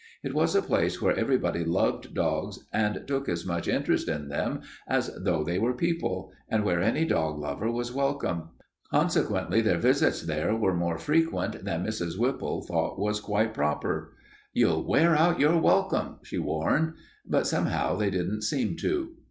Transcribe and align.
It 0.23 0.33
was 0.33 0.55
a 0.55 0.63
place 0.63 0.99
where 0.99 1.15
everybody 1.15 1.63
loved 1.63 2.15
dogs 2.15 2.57
and 2.73 3.03
took 3.05 3.29
as 3.29 3.45
much 3.45 3.67
interest 3.67 4.07
in 4.09 4.29
them 4.29 4.61
as 4.87 5.15
though 5.15 5.43
they 5.43 5.59
were 5.59 5.75
people, 5.75 6.31
and 6.49 6.63
where 6.65 6.81
any 6.81 7.05
dog 7.05 7.37
lover 7.37 7.69
was 7.71 7.93
welcome. 7.93 8.49
Consequently, 8.89 9.61
their 9.61 9.77
visits 9.77 10.23
there 10.23 10.55
were 10.55 10.73
more 10.73 10.97
frequent 10.97 11.65
than 11.65 11.85
Mrs. 11.85 12.17
Whipple 12.17 12.63
thought 12.63 12.97
was 12.97 13.19
quite 13.19 13.53
proper. 13.53 14.15
"You'll 14.53 14.83
wear 14.87 15.15
out 15.15 15.39
your 15.39 15.59
welcome," 15.61 16.15
she 16.23 16.39
warned. 16.39 16.93
But 17.23 17.45
somehow 17.45 17.95
they 17.95 18.09
didn't 18.09 18.41
seem 18.41 18.77
to. 18.77 19.15